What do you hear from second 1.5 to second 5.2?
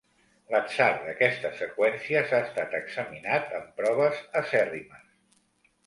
seqüències ha estat examinat amb proves acèrrimes.